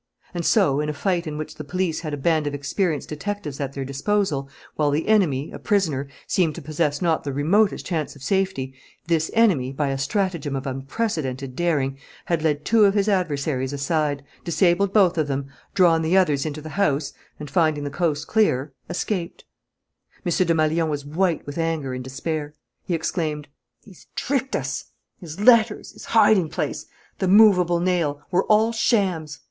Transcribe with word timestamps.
And 0.33 0.43
so, 0.43 0.79
in 0.79 0.89
a 0.89 0.93
fight 0.95 1.27
in 1.27 1.37
which 1.37 1.53
the 1.53 1.63
police 1.63 1.99
had 1.99 2.11
a 2.11 2.17
band 2.17 2.47
of 2.47 2.55
experienced 2.55 3.07
detectives 3.09 3.59
at 3.59 3.73
their 3.73 3.85
disposal, 3.85 4.49
while 4.75 4.89
the 4.89 5.07
enemy, 5.07 5.51
a 5.51 5.59
prisoner, 5.59 6.07
seemed 6.25 6.55
to 6.55 6.61
possess 6.63 7.03
not 7.03 7.23
the 7.23 7.31
remotest 7.31 7.85
chance 7.85 8.15
of 8.15 8.23
safety, 8.23 8.73
this 9.05 9.29
enemy, 9.35 9.71
by 9.71 9.89
a 9.89 9.99
strategem 9.99 10.55
of 10.57 10.65
unprecedented 10.65 11.55
daring, 11.55 11.99
had 12.25 12.41
led 12.41 12.65
two 12.65 12.85
of 12.85 12.95
his 12.95 13.07
adversaries 13.07 13.73
aside, 13.73 14.23
disabled 14.43 14.91
both 14.91 15.19
of 15.19 15.27
them, 15.27 15.45
drawn 15.75 16.01
the 16.01 16.17
others 16.17 16.47
into 16.47 16.61
the 16.63 16.69
house 16.69 17.13
and, 17.39 17.51
finding 17.51 17.83
the 17.83 17.91
coast 17.91 18.25
clear, 18.25 18.73
escaped. 18.89 19.45
M. 20.25 20.31
Desmalions 20.31 20.89
was 20.89 21.05
white 21.05 21.45
with 21.45 21.59
anger 21.59 21.93
and 21.93 22.03
despair. 22.03 22.55
He 22.83 22.95
exclaimed: 22.95 23.47
"He's 23.83 24.07
tricked 24.15 24.55
us! 24.55 24.85
His 25.19 25.39
letters, 25.39 25.91
his 25.91 26.05
hiding 26.05 26.49
place, 26.49 26.87
the 27.19 27.27
movable 27.27 27.79
nail, 27.79 28.19
were 28.31 28.45
all 28.45 28.71
shams. 28.71 29.37